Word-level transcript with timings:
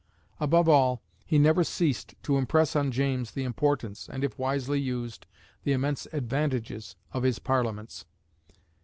Above 0.39 0.67
all, 0.67 1.03
he 1.27 1.37
never 1.37 1.63
ceased 1.63 2.15
to 2.23 2.39
impress 2.39 2.75
on 2.75 2.89
James 2.91 3.29
the 3.33 3.43
importance, 3.43 4.09
and, 4.09 4.23
if 4.23 4.39
wisely 4.39 4.79
used, 4.79 5.27
the 5.63 5.73
immense 5.73 6.07
advantages, 6.11 6.95
of 7.13 7.21
his 7.21 7.37
Parliaments. 7.37 8.05